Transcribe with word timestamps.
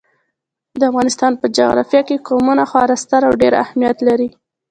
د 0.79 0.81
افغانستان 0.91 1.31
په 1.41 1.45
جغرافیه 1.57 2.01
کې 2.07 2.23
قومونه 2.27 2.63
خورا 2.69 2.95
ستر 3.03 3.21
او 3.27 3.33
ډېر 3.41 3.53
اهمیت 3.63 3.97
لري. 4.07 4.29